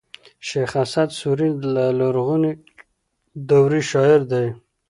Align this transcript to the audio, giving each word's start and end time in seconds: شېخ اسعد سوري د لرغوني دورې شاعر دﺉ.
شېخ 0.47 0.71
اسعد 0.83 1.09
سوري 1.19 1.49
د 1.61 1.65
لرغوني 1.99 2.53
دورې 3.49 3.81
شاعر 3.91 4.19
دﺉ. 4.31 4.49